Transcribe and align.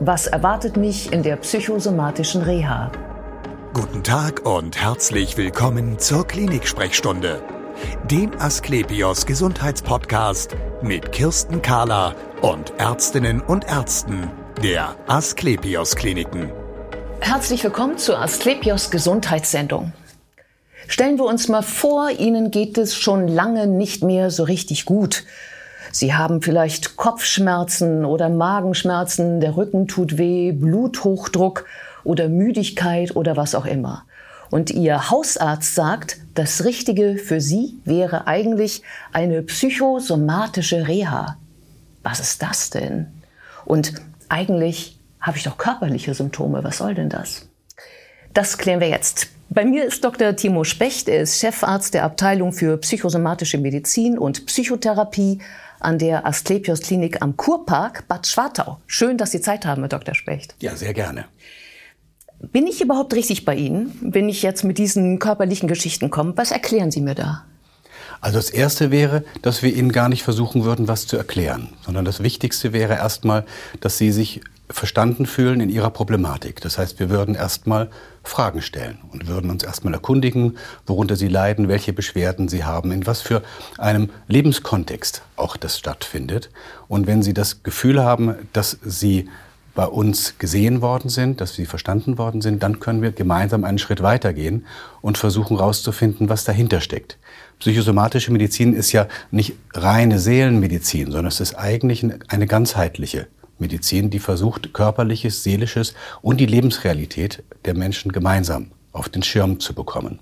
Was 0.00 0.28
erwartet 0.28 0.76
mich 0.76 1.12
in 1.12 1.24
der 1.24 1.34
psychosomatischen 1.34 2.42
Reha? 2.42 2.92
Guten 3.74 4.04
Tag 4.04 4.46
und 4.46 4.80
herzlich 4.80 5.36
willkommen 5.36 5.98
zur 5.98 6.24
Klinik-Sprechstunde, 6.24 7.42
dem 8.08 8.30
Asklepios 8.38 9.26
Gesundheitspodcast 9.26 10.54
mit 10.82 11.10
Kirsten 11.10 11.62
Kahler 11.62 12.14
und 12.42 12.72
Ärztinnen 12.78 13.40
und 13.40 13.66
Ärzten 13.66 14.30
der 14.62 14.94
Asklepios 15.08 15.96
Kliniken. 15.96 16.52
Herzlich 17.18 17.64
willkommen 17.64 17.98
zur 17.98 18.20
Asklepios 18.20 18.92
Gesundheitssendung. 18.92 19.92
Stellen 20.86 21.18
wir 21.18 21.24
uns 21.24 21.48
mal 21.48 21.62
vor, 21.62 22.08
Ihnen 22.10 22.52
geht 22.52 22.78
es 22.78 22.94
schon 22.94 23.26
lange 23.26 23.66
nicht 23.66 24.04
mehr 24.04 24.30
so 24.30 24.44
richtig 24.44 24.84
gut. 24.84 25.24
Sie 25.92 26.14
haben 26.14 26.42
vielleicht 26.42 26.96
Kopfschmerzen 26.96 28.04
oder 28.04 28.28
Magenschmerzen, 28.28 29.40
der 29.40 29.56
Rücken 29.56 29.88
tut 29.88 30.18
weh, 30.18 30.52
Bluthochdruck 30.52 31.64
oder 32.04 32.28
Müdigkeit 32.28 33.16
oder 33.16 33.36
was 33.36 33.54
auch 33.54 33.66
immer. 33.66 34.04
Und 34.50 34.70
Ihr 34.70 35.10
Hausarzt 35.10 35.74
sagt, 35.74 36.18
das 36.34 36.64
Richtige 36.64 37.18
für 37.18 37.40
Sie 37.40 37.74
wäre 37.84 38.26
eigentlich 38.26 38.82
eine 39.12 39.42
psychosomatische 39.42 40.88
Reha. 40.88 41.36
Was 42.02 42.20
ist 42.20 42.42
das 42.42 42.70
denn? 42.70 43.08
Und 43.64 43.94
eigentlich 44.28 44.98
habe 45.20 45.36
ich 45.36 45.44
doch 45.44 45.58
körperliche 45.58 46.14
Symptome. 46.14 46.64
Was 46.64 46.78
soll 46.78 46.94
denn 46.94 47.10
das? 47.10 47.48
Das 48.32 48.56
klären 48.56 48.80
wir 48.80 48.88
jetzt. 48.88 49.28
Bei 49.50 49.64
mir 49.64 49.84
ist 49.84 50.04
Dr. 50.04 50.36
Timo 50.36 50.64
Specht. 50.64 51.08
Er 51.08 51.22
ist 51.22 51.40
Chefarzt 51.40 51.94
der 51.94 52.04
Abteilung 52.04 52.52
für 52.52 52.76
psychosomatische 52.78 53.58
Medizin 53.58 54.18
und 54.18 54.46
Psychotherapie 54.46 55.40
an 55.80 55.98
der 55.98 56.26
Asklepios 56.26 56.80
Klinik 56.80 57.22
am 57.22 57.36
Kurpark 57.36 58.08
Bad 58.08 58.26
Schwartau. 58.26 58.78
Schön, 58.86 59.18
dass 59.18 59.30
Sie 59.30 59.40
Zeit 59.40 59.66
haben, 59.66 59.82
Herr 59.82 59.88
Dr. 59.88 60.14
Specht. 60.14 60.54
Ja, 60.60 60.76
sehr 60.76 60.94
gerne. 60.94 61.26
Bin 62.40 62.66
ich 62.66 62.80
überhaupt 62.80 63.14
richtig 63.14 63.44
bei 63.44 63.54
Ihnen, 63.54 63.98
wenn 64.00 64.28
ich 64.28 64.42
jetzt 64.42 64.62
mit 64.62 64.78
diesen 64.78 65.18
körperlichen 65.18 65.68
Geschichten 65.68 66.10
komme? 66.10 66.34
Was 66.36 66.52
erklären 66.52 66.90
Sie 66.90 67.00
mir 67.00 67.14
da? 67.14 67.44
Also 68.20 68.38
das 68.38 68.50
Erste 68.50 68.90
wäre, 68.90 69.24
dass 69.42 69.62
wir 69.62 69.74
Ihnen 69.74 69.92
gar 69.92 70.08
nicht 70.08 70.22
versuchen 70.22 70.64
würden, 70.64 70.88
was 70.88 71.06
zu 71.06 71.16
erklären, 71.16 71.68
sondern 71.84 72.04
das 72.04 72.22
Wichtigste 72.22 72.72
wäre 72.72 72.94
erstmal, 72.94 73.44
dass 73.80 73.98
Sie 73.98 74.10
sich 74.10 74.40
verstanden 74.70 75.26
fühlen 75.26 75.60
in 75.60 75.70
ihrer 75.70 75.90
Problematik. 75.90 76.60
Das 76.60 76.78
heißt, 76.78 76.98
wir 76.98 77.10
würden 77.10 77.34
erstmal 77.34 77.88
Fragen 78.28 78.62
stellen 78.62 78.98
und 79.12 79.26
würden 79.26 79.50
uns 79.50 79.64
erstmal 79.64 79.94
erkundigen, 79.94 80.56
worunter 80.86 81.16
sie 81.16 81.28
leiden, 81.28 81.68
welche 81.68 81.92
Beschwerden 81.92 82.48
sie 82.48 82.64
haben, 82.64 82.92
in 82.92 83.06
was 83.06 83.20
für 83.20 83.42
einem 83.78 84.10
Lebenskontext 84.28 85.22
auch 85.36 85.56
das 85.56 85.78
stattfindet. 85.78 86.50
Und 86.86 87.06
wenn 87.06 87.22
sie 87.22 87.34
das 87.34 87.62
Gefühl 87.62 88.02
haben, 88.02 88.34
dass 88.52 88.78
sie 88.82 89.28
bei 89.78 89.86
uns 89.86 90.38
gesehen 90.38 90.82
worden 90.82 91.08
sind, 91.08 91.40
dass 91.40 91.54
sie 91.54 91.64
verstanden 91.64 92.18
worden 92.18 92.40
sind, 92.40 92.64
dann 92.64 92.80
können 92.80 93.00
wir 93.00 93.12
gemeinsam 93.12 93.62
einen 93.62 93.78
Schritt 93.78 94.02
weitergehen 94.02 94.66
und 95.02 95.18
versuchen 95.18 95.56
herauszufinden, 95.56 96.28
was 96.28 96.42
dahinter 96.42 96.80
steckt. 96.80 97.16
Psychosomatische 97.60 98.32
Medizin 98.32 98.74
ist 98.74 98.90
ja 98.90 99.06
nicht 99.30 99.54
reine 99.74 100.18
Seelenmedizin, 100.18 101.06
sondern 101.06 101.26
es 101.26 101.38
ist 101.38 101.54
eigentlich 101.54 102.04
eine 102.26 102.48
ganzheitliche 102.48 103.28
Medizin, 103.58 104.10
die 104.10 104.18
versucht, 104.18 104.72
körperliches, 104.72 105.42
seelisches 105.42 105.94
und 106.22 106.38
die 106.38 106.46
Lebensrealität 106.46 107.42
der 107.64 107.74
Menschen 107.74 108.12
gemeinsam 108.12 108.70
auf 108.92 109.08
den 109.08 109.22
Schirm 109.22 109.60
zu 109.60 109.74
bekommen. 109.74 110.20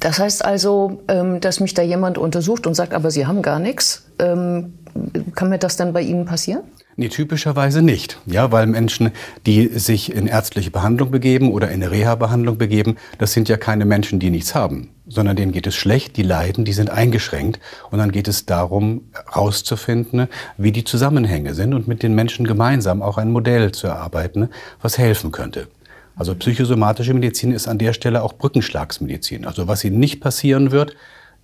Das 0.00 0.18
heißt 0.18 0.44
also, 0.44 1.02
ähm, 1.08 1.40
dass 1.40 1.60
mich 1.60 1.74
da 1.74 1.82
jemand 1.82 2.18
untersucht 2.18 2.66
und 2.66 2.74
sagt, 2.74 2.94
aber 2.94 3.10
Sie 3.10 3.26
haben 3.26 3.42
gar 3.42 3.58
nichts. 3.58 4.06
Ähm, 4.18 4.74
kann 5.34 5.48
mir 5.48 5.58
das 5.58 5.76
dann 5.76 5.92
bei 5.92 6.02
Ihnen 6.02 6.24
passieren? 6.24 6.62
Nee, 7.00 7.10
typischerweise 7.10 7.80
nicht. 7.80 8.18
Ja, 8.26 8.50
weil 8.50 8.66
Menschen, 8.66 9.12
die 9.46 9.68
sich 9.78 10.12
in 10.12 10.26
ärztliche 10.26 10.72
Behandlung 10.72 11.12
begeben 11.12 11.52
oder 11.52 11.70
in 11.70 11.84
Reha-Behandlung 11.84 12.58
begeben, 12.58 12.96
das 13.18 13.32
sind 13.32 13.48
ja 13.48 13.56
keine 13.56 13.84
Menschen, 13.84 14.18
die 14.18 14.30
nichts 14.30 14.56
haben, 14.56 14.90
sondern 15.06 15.36
denen 15.36 15.52
geht 15.52 15.68
es 15.68 15.76
schlecht, 15.76 16.16
die 16.16 16.24
leiden, 16.24 16.64
die 16.64 16.72
sind 16.72 16.90
eingeschränkt. 16.90 17.60
Und 17.92 18.00
dann 18.00 18.10
geht 18.10 18.26
es 18.26 18.46
darum, 18.46 19.02
herauszufinden, 19.12 20.26
wie 20.56 20.72
die 20.72 20.82
Zusammenhänge 20.82 21.54
sind 21.54 21.72
und 21.72 21.86
mit 21.86 22.02
den 22.02 22.16
Menschen 22.16 22.48
gemeinsam 22.48 23.00
auch 23.00 23.16
ein 23.16 23.30
Modell 23.30 23.70
zu 23.70 23.86
erarbeiten, 23.86 24.48
was 24.82 24.98
helfen 24.98 25.30
könnte. 25.30 25.68
Also 26.18 26.34
psychosomatische 26.34 27.14
Medizin 27.14 27.52
ist 27.52 27.68
an 27.68 27.78
der 27.78 27.92
Stelle 27.92 28.22
auch 28.22 28.34
Brückenschlagsmedizin. 28.34 29.46
Also 29.46 29.68
was 29.68 29.84
ihnen 29.84 30.00
nicht 30.00 30.20
passieren 30.20 30.72
wird, 30.72 30.96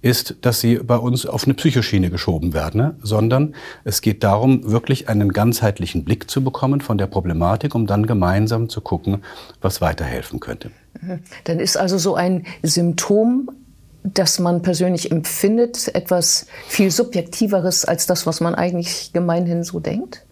ist, 0.03 0.37
dass 0.43 0.61
sie 0.61 0.77
bei 0.77 0.97
uns 0.97 1.25
auf 1.25 1.45
eine 1.45 1.55
Psychoschiene 1.55 2.11
geschoben 2.11 2.53
werden, 2.53 2.79
ne? 2.79 2.97
sondern 3.03 3.55
es 3.85 4.03
geht 4.03 4.23
darum, 4.23 4.71
wirklich 4.71 5.09
einen 5.09 5.33
ganzheitlichen 5.33 6.05
Blick 6.05 6.31
zu 6.31 6.45
bekommen 6.45 6.83
von 6.83 6.99
der 6.99 7.07
Problematik, 7.07 7.75
um 7.75 7.87
dann 7.87 8.07
gemeinsam 8.07 8.69
zu 8.69 8.83
gucken, 8.83 9.23
was 9.63 9.81
weiterhelfen 9.81 10.41
könnte. 10.41 10.71
Mhm. 11.01 11.21
Dann 11.45 11.59
ist 11.59 11.79
also 11.79 11.97
so 11.97 12.17
ein 12.17 12.45
Symptom 12.63 13.49
das 14.05 14.39
man 14.39 14.61
persönlich 14.61 15.11
empfindet, 15.11 15.95
etwas 15.95 16.47
viel 16.69 16.91
Subjektiveres 16.91 17.87
als 17.87 18.07
das, 18.07 18.27
was 18.27 18.41
man 18.41 18.55
eigentlich 18.55 19.13
gemeinhin 19.15 19.65
so 19.65 19.81
denkt? 19.81 20.25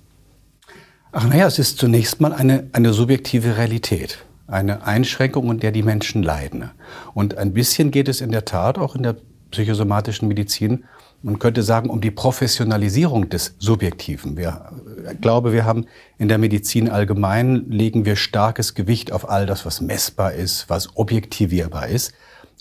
Ach 1.10 1.26
naja, 1.26 1.46
es 1.46 1.58
ist 1.58 1.78
zunächst 1.78 2.20
mal 2.20 2.32
eine, 2.32 2.68
eine 2.72 2.92
subjektive 2.92 3.56
Realität, 3.56 4.18
eine 4.46 4.86
Einschränkung, 4.86 5.50
in 5.50 5.60
der 5.60 5.72
die 5.72 5.82
Menschen 5.82 6.22
leiden. 6.22 6.70
Und 7.14 7.36
ein 7.38 7.52
bisschen 7.52 7.90
geht 7.90 8.08
es 8.08 8.20
in 8.20 8.30
der 8.30 8.44
Tat 8.44 8.78
auch 8.78 8.94
in 8.94 9.02
der 9.02 9.16
psychosomatischen 9.50 10.28
Medizin. 10.28 10.84
Man 11.22 11.38
könnte 11.38 11.62
sagen, 11.62 11.88
um 11.88 12.00
die 12.00 12.10
Professionalisierung 12.10 13.28
des 13.28 13.54
Subjektiven. 13.58 14.36
Wir, 14.36 14.72
ich 15.12 15.20
glaube, 15.20 15.52
wir 15.52 15.64
haben 15.64 15.86
in 16.18 16.28
der 16.28 16.38
Medizin 16.38 16.88
allgemein 16.88 17.70
legen 17.70 18.04
wir 18.04 18.16
starkes 18.16 18.74
Gewicht 18.74 19.12
auf 19.12 19.30
all 19.30 19.46
das, 19.46 19.64
was 19.64 19.80
messbar 19.80 20.32
ist, 20.32 20.68
was 20.68 20.96
objektivierbar 20.96 21.86
ist. 21.88 22.12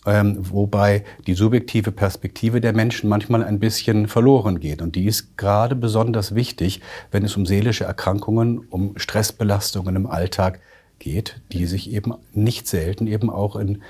Ähm, 0.06 0.38
wobei 0.40 1.04
die 1.28 1.36
subjektive 1.36 1.92
Perspektive 1.92 2.60
der 2.60 2.74
Menschen 2.74 3.08
manchmal 3.08 3.44
ein 3.44 3.60
bisschen 3.60 4.08
verloren 4.08 4.60
geht. 4.60 4.82
Und 4.82 4.96
die 4.96 5.06
ist 5.06 5.38
gerade 5.38 5.76
besonders 5.76 6.34
wichtig, 6.34 6.82
wenn 7.12 7.24
es 7.24 7.38
um 7.38 7.46
seelische 7.46 7.84
Erkrankungen, 7.84 8.60
um 8.70 8.98
Stressbelastungen 8.98 9.96
im 9.96 10.08
Alltag 10.08 10.60
geht, 11.02 11.42
die 11.52 11.66
sich 11.66 11.92
eben 11.92 12.14
nicht 12.34 12.68
selten 12.68 13.08
eben 13.08 13.30
auch 13.30 13.58
in 13.58 13.82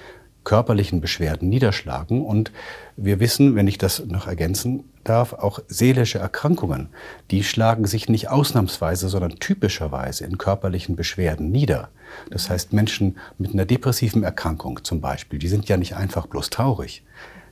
körperlichen 0.44 1.02
Beschwerden 1.02 1.50
niederschlagen. 1.50 2.26
Und 2.26 2.52
wir 2.98 3.20
wissen, 3.20 3.56
wenn 3.56 3.68
ich 3.68 3.78
das 3.78 4.04
noch 4.06 4.26
ergänzen 4.26 4.86
darf, 5.04 5.34
auch 5.34 5.60
seelische 5.68 6.18
Erkrankungen, 6.18 6.90
die 7.30 7.44
schlagen 7.44 7.86
sich 7.86 8.10
nicht 8.10 8.30
ausnahmsweise, 8.30 9.10
sondern 9.10 9.38
typischerweise 9.38 10.26
in 10.26 10.38
körperlichen 10.38 10.96
Beschwerden 10.96 11.52
nieder. 11.52 11.90
Das 12.30 12.50
heißt, 12.50 12.74
Menschen 12.74 13.18
mit 13.38 13.54
einer 13.54 13.66
depressiven 13.66 14.24
Erkrankung 14.24 14.84
zum 14.84 15.02
Beispiel, 15.02 15.38
die 15.38 15.48
sind 15.48 15.70
ja 15.70 15.78
nicht 15.78 15.96
einfach 15.96 16.26
bloß 16.26 16.50
traurig. 16.50 17.04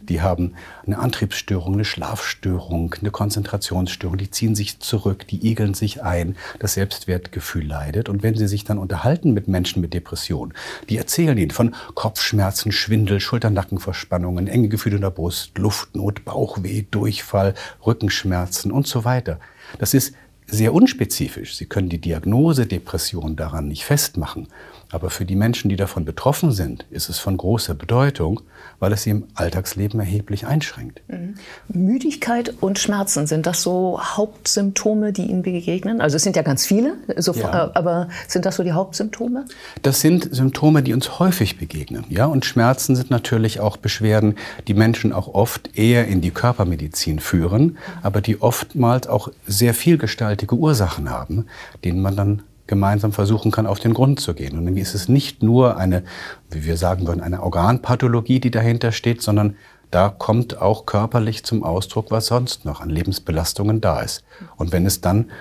Die 0.02 0.22
haben 0.22 0.54
eine 0.86 1.00
Antriebsstörung, 1.00 1.74
eine 1.74 1.86
Schlafstörung, 1.86 2.96
eine 3.00 3.12
Konzentrationsstörung, 3.12 4.18
die 4.18 4.32
ziehen 4.32 4.56
sich 4.56 4.80
zurück, 4.80 5.28
die 5.28 5.48
igeln 5.48 5.74
sich 5.74 6.04
ein, 6.04 6.36
das 6.60 6.74
Selbstwertgefühl 6.76 7.66
leidet. 7.66 8.10
Und 8.10 8.24
wenn 8.24 8.36
sie 8.36 8.48
sich 8.48 8.64
dann 8.64 8.78
unterhalten 8.78 9.34
mit 9.34 9.48
Menschen 9.48 9.82
mit 9.82 9.94
Depressionen, 9.94 10.54
die 10.90 10.98
erzählen 10.98 11.38
ihnen 11.38 11.52
von 11.52 11.76
Kopfschmerzen, 11.96 12.72
Schwindel, 12.72 13.20
Schulternackenverspannungen, 13.20 14.48
enge 14.48 14.70
Gefühle 14.70 14.96
in 14.98 15.02
der 15.02 15.12
Brust, 15.12 15.58
Luftnot, 15.58 16.26
Bauchweh, 16.26 16.86
Durchfall, 16.90 17.54
Rückenschmerzen 17.86 18.72
und 18.72 18.88
so 18.88 19.06
weiter. 19.06 19.40
Das 19.78 19.94
ist 19.94 20.14
sehr 20.52 20.74
unspezifisch. 20.74 21.56
Sie 21.56 21.66
können 21.66 21.90
die 21.90 22.02
Diagnose 22.02 22.66
Depression 22.66 23.36
daran 23.36 23.68
nicht 23.68 23.86
festmachen. 23.86 24.48
Aber 24.92 25.10
für 25.10 25.26
die 25.26 25.36
Menschen, 25.36 25.70
die 25.70 25.76
davon 25.76 26.04
betroffen 26.04 26.52
sind, 26.52 26.86
ist 26.90 27.10
es 27.10 27.20
von 27.20 27.38
großer 27.38 27.76
Bedeutung, 27.76 28.42
weil 28.80 28.92
es 28.92 29.04
sie 29.04 29.12
im 29.12 29.28
Alltagsleben 29.36 30.00
erheblich 30.00 30.48
einschränkt. 30.48 31.02
Mhm. 31.08 31.36
Müdigkeit 31.68 32.54
und 32.60 32.80
Schmerzen, 32.80 33.28
sind 33.28 33.46
das 33.46 33.62
so 33.62 34.00
Hauptsymptome, 34.02 35.14
die 35.14 35.28
Ihnen 35.28 35.44
begegnen? 35.44 36.02
Also 36.02 36.16
es 36.16 36.24
sind 36.24 36.36
ja 36.36 36.42
ganz 36.42 36.66
viele, 36.66 36.96
so, 37.18 37.34
ja. 37.34 37.68
Äh, 37.68 37.72
aber 37.76 38.10
sind 38.28 38.46
das 38.46 38.56
so 38.56 38.64
die 38.64 38.72
Hauptsymptome? 38.72 39.46
Das 39.84 40.02
sind 40.02 40.34
Symptome, 40.34 40.82
die 40.82 40.94
uns 40.94 41.20
häufig 41.20 41.60
begegnen. 41.60 42.06
Ja? 42.10 42.26
Und 42.26 42.46
Schmerzen 42.46 42.96
sind 42.96 43.12
natürlich 43.12 43.60
auch 43.60 43.78
Beschwerden, 43.78 44.36
die 44.68 44.74
Menschen 44.74 45.14
auch 45.14 45.28
oft 45.28 45.78
eher 45.78 46.08
in 46.08 46.22
die 46.22 46.32
Körpermedizin 46.32 47.20
führen, 47.20 47.78
aber 48.02 48.22
die 48.22 48.42
oftmals 48.42 49.08
auch 49.08 49.30
sehr 49.46 49.76
vielgestaltige 49.76 50.56
Ursachen 50.56 51.12
haben, 51.12 51.46
denen 51.84 52.02
man 52.02 52.16
dann 52.16 52.42
gemeinsam 52.70 53.12
versuchen 53.12 53.52
kann, 53.52 53.68
auf 53.68 53.80
den 53.80 53.94
Grund 53.94 54.22
zu 54.22 54.34
gehen. 54.34 54.58
Und 54.58 54.66
dann 54.66 54.78
ist 54.78 54.94
es 54.94 55.10
nicht 55.10 55.44
nur 55.44 55.76
eine, 55.76 56.04
wie 56.50 56.64
wir 56.64 56.78
sagen 56.78 57.08
würden, 57.08 57.20
eine 57.20 57.44
Organpathologie, 57.44 58.40
die 58.40 58.52
dahinter 58.52 58.94
steht, 58.94 59.22
sondern 59.22 59.56
da 59.92 60.10
kommt 60.10 60.62
auch 60.62 60.86
körperlich 60.86 61.44
zum 61.44 61.64
Ausdruck, 61.64 62.12
was 62.12 62.28
sonst 62.28 62.64
noch 62.64 62.80
an 62.80 62.90
Lebensbelastungen 62.90 63.82
da 63.82 64.02
ist. 64.02 64.24
Und 64.56 64.72
wenn 64.72 64.86
es 64.86 65.02
dann 65.02 65.32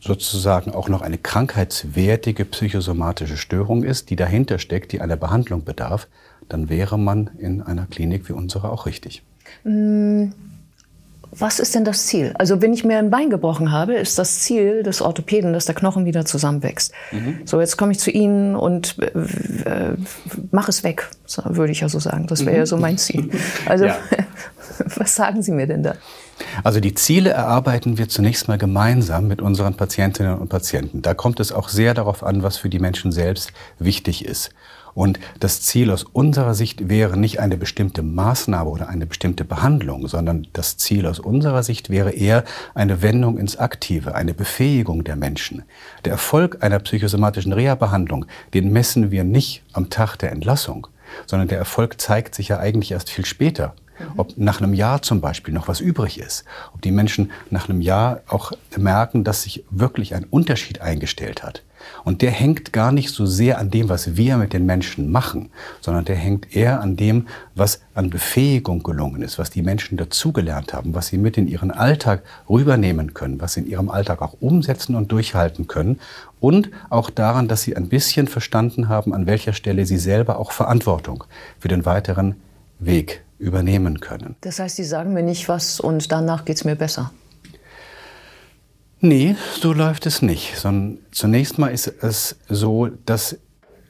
sozusagen 0.00 0.72
auch 0.72 0.88
noch 0.88 1.00
eine 1.00 1.16
krankheitswertige 1.16 2.44
psychosomatische 2.44 3.36
Störung 3.36 3.84
ist, 3.84 4.10
die 4.10 4.16
dahinter 4.16 4.58
steckt, 4.58 4.90
die 4.90 5.00
einer 5.00 5.16
Behandlung 5.16 5.64
bedarf, 5.64 6.08
dann 6.48 6.68
wäre 6.68 6.98
man 6.98 7.30
in 7.38 7.62
einer 7.62 7.86
Klinik 7.86 8.28
wie 8.28 8.32
unsere 8.32 8.70
auch 8.70 8.86
richtig. 8.86 9.22
Mm, 9.62 10.30
Was 11.34 11.58
ist 11.58 11.74
denn 11.74 11.84
das 11.84 12.06
Ziel? 12.06 12.34
Also 12.38 12.60
wenn 12.60 12.74
ich 12.74 12.84
mir 12.84 12.98
ein 12.98 13.08
Bein 13.08 13.30
gebrochen 13.30 13.72
habe, 13.72 13.94
ist 13.94 14.18
das 14.18 14.40
Ziel 14.40 14.82
des 14.82 15.00
Orthopäden, 15.00 15.54
dass 15.54 15.64
der 15.64 15.74
Knochen 15.74 16.04
wieder 16.04 16.26
zusammenwächst. 16.26 16.92
Mhm. 17.10 17.40
So, 17.46 17.58
jetzt 17.58 17.78
komme 17.78 17.92
ich 17.92 17.98
zu 17.98 18.10
Ihnen 18.10 18.54
und 18.54 18.96
äh, 19.00 19.06
äh 19.68 19.96
mach 20.50 20.68
es 20.68 20.84
weg, 20.84 21.08
würde 21.44 21.72
ich 21.72 21.80
ja 21.80 21.88
so 21.88 21.98
sagen. 21.98 22.26
Das 22.26 22.40
wäre 22.40 22.52
mhm. 22.52 22.58
ja 22.58 22.66
so 22.66 22.76
mein 22.76 22.98
Ziel. 22.98 23.30
Also 23.64 23.86
ja. 23.86 23.96
was 24.96 25.14
sagen 25.14 25.42
Sie 25.42 25.52
mir 25.52 25.66
denn 25.66 25.82
da? 25.82 25.94
Also 26.64 26.80
die 26.80 26.94
Ziele 26.94 27.30
erarbeiten 27.30 27.96
wir 27.96 28.08
zunächst 28.08 28.48
mal 28.48 28.58
gemeinsam 28.58 29.28
mit 29.28 29.40
unseren 29.40 29.74
Patientinnen 29.74 30.38
und 30.38 30.48
Patienten. 30.48 31.00
Da 31.00 31.14
kommt 31.14 31.40
es 31.40 31.50
auch 31.50 31.68
sehr 31.68 31.94
darauf 31.94 32.22
an, 32.22 32.42
was 32.42 32.58
für 32.58 32.68
die 32.68 32.78
Menschen 32.78 33.10
selbst 33.10 33.52
wichtig 33.78 34.24
ist. 34.24 34.50
Und 34.94 35.18
das 35.40 35.62
Ziel 35.62 35.90
aus 35.90 36.04
unserer 36.04 36.54
Sicht 36.54 36.88
wäre 36.88 37.16
nicht 37.16 37.40
eine 37.40 37.56
bestimmte 37.56 38.02
Maßnahme 38.02 38.68
oder 38.68 38.88
eine 38.88 39.06
bestimmte 39.06 39.44
Behandlung, 39.44 40.08
sondern 40.08 40.46
das 40.52 40.76
Ziel 40.76 41.06
aus 41.06 41.18
unserer 41.18 41.62
Sicht 41.62 41.90
wäre 41.90 42.10
eher 42.10 42.44
eine 42.74 43.02
Wendung 43.02 43.38
ins 43.38 43.56
Aktive, 43.56 44.14
eine 44.14 44.34
Befähigung 44.34 45.04
der 45.04 45.16
Menschen. 45.16 45.62
Der 46.04 46.12
Erfolg 46.12 46.58
einer 46.62 46.78
psychosomatischen 46.78 47.52
Reha-Behandlung, 47.52 48.26
den 48.54 48.72
messen 48.72 49.10
wir 49.10 49.24
nicht 49.24 49.62
am 49.72 49.90
Tag 49.90 50.16
der 50.16 50.32
Entlassung, 50.32 50.86
sondern 51.26 51.48
der 51.48 51.58
Erfolg 51.58 52.00
zeigt 52.00 52.34
sich 52.34 52.48
ja 52.48 52.58
eigentlich 52.58 52.92
erst 52.92 53.10
viel 53.10 53.24
später. 53.24 53.74
Ob 54.16 54.36
nach 54.36 54.60
einem 54.60 54.74
Jahr 54.74 55.02
zum 55.02 55.20
Beispiel 55.20 55.54
noch 55.54 55.68
was 55.68 55.80
übrig 55.80 56.18
ist. 56.18 56.44
Ob 56.74 56.82
die 56.82 56.90
Menschen 56.90 57.30
nach 57.50 57.68
einem 57.68 57.80
Jahr 57.80 58.20
auch 58.28 58.52
merken, 58.76 59.24
dass 59.24 59.42
sich 59.42 59.64
wirklich 59.70 60.14
ein 60.14 60.24
Unterschied 60.24 60.80
eingestellt 60.80 61.42
hat. 61.42 61.62
Und 62.04 62.22
der 62.22 62.30
hängt 62.30 62.72
gar 62.72 62.92
nicht 62.92 63.10
so 63.10 63.26
sehr 63.26 63.58
an 63.58 63.70
dem, 63.70 63.88
was 63.88 64.16
wir 64.16 64.36
mit 64.36 64.52
den 64.52 64.66
Menschen 64.66 65.10
machen, 65.10 65.50
sondern 65.80 66.04
der 66.04 66.16
hängt 66.16 66.54
eher 66.54 66.80
an 66.80 66.96
dem, 66.96 67.26
was 67.54 67.80
an 67.94 68.10
Befähigung 68.10 68.82
gelungen 68.82 69.22
ist, 69.22 69.38
was 69.38 69.50
die 69.50 69.62
Menschen 69.62 69.96
dazugelernt 69.96 70.72
haben, 70.72 70.94
was 70.94 71.08
sie 71.08 71.18
mit 71.18 71.36
in 71.38 71.48
ihren 71.48 71.70
Alltag 71.70 72.22
rübernehmen 72.48 73.14
können, 73.14 73.40
was 73.40 73.54
sie 73.54 73.60
in 73.60 73.66
ihrem 73.66 73.90
Alltag 73.90 74.22
auch 74.22 74.36
umsetzen 74.40 74.94
und 74.94 75.12
durchhalten 75.12 75.66
können 75.66 76.00
und 76.40 76.70
auch 76.90 77.10
daran, 77.10 77.48
dass 77.48 77.62
sie 77.62 77.76
ein 77.76 77.88
bisschen 77.88 78.26
verstanden 78.26 78.88
haben, 78.88 79.14
an 79.14 79.26
welcher 79.26 79.52
Stelle 79.52 79.86
sie 79.86 79.98
selber 79.98 80.38
auch 80.38 80.52
Verantwortung 80.52 81.24
für 81.58 81.68
den 81.68 81.84
weiteren 81.84 82.36
Weg 82.78 83.22
übernehmen 83.42 84.00
können. 84.00 84.36
Das 84.40 84.58
heißt, 84.58 84.76
Sie 84.76 84.84
sagen 84.84 85.12
mir 85.12 85.22
nicht 85.22 85.48
was 85.48 85.80
und 85.80 86.12
danach 86.12 86.44
geht 86.44 86.56
es 86.56 86.64
mir 86.64 86.76
besser. 86.76 87.12
Nee, 89.00 89.34
so 89.60 89.72
läuft 89.72 90.06
es 90.06 90.22
nicht. 90.22 90.56
Sondern 90.56 90.98
zunächst 91.10 91.58
mal 91.58 91.68
ist 91.68 91.88
es 91.88 92.36
so, 92.48 92.86
dass 93.04 93.36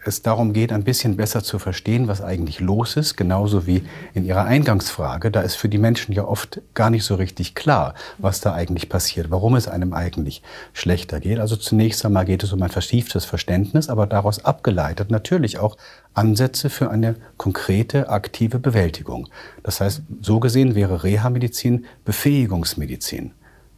es 0.04 0.22
darum 0.22 0.52
geht, 0.52 0.72
ein 0.72 0.84
bisschen 0.84 1.16
besser 1.16 1.42
zu 1.42 1.58
verstehen, 1.58 2.08
was 2.08 2.20
eigentlich 2.20 2.60
los 2.60 2.96
ist, 2.96 3.16
genauso 3.16 3.66
wie 3.66 3.84
in 4.14 4.24
Ihrer 4.24 4.44
Eingangsfrage. 4.44 5.30
Da 5.30 5.42
ist 5.42 5.54
für 5.54 5.68
die 5.68 5.78
Menschen 5.78 6.12
ja 6.12 6.24
oft 6.24 6.60
gar 6.74 6.90
nicht 6.90 7.04
so 7.04 7.14
richtig 7.14 7.54
klar, 7.54 7.94
was 8.18 8.40
da 8.40 8.52
eigentlich 8.52 8.88
passiert, 8.88 9.30
warum 9.30 9.54
es 9.54 9.68
einem 9.68 9.92
eigentlich 9.92 10.42
schlechter 10.72 11.20
geht. 11.20 11.38
Also 11.38 11.56
zunächst 11.56 12.04
einmal 12.04 12.24
geht 12.24 12.42
es 12.42 12.52
um 12.52 12.62
ein 12.62 12.70
vertieftes 12.70 13.24
Verständnis, 13.24 13.88
aber 13.88 14.06
daraus 14.06 14.44
abgeleitet 14.44 15.10
natürlich 15.10 15.58
auch 15.58 15.76
Ansätze 16.14 16.68
für 16.68 16.90
eine 16.90 17.16
konkrete, 17.36 18.08
aktive 18.08 18.58
Bewältigung. 18.58 19.28
Das 19.62 19.80
heißt, 19.80 20.02
so 20.20 20.40
gesehen 20.40 20.74
wäre 20.74 21.04
Reha-Medizin 21.04 21.86
Befähigungsmedizin. 22.04 23.32